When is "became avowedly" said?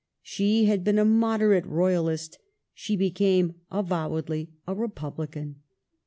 2.95-4.49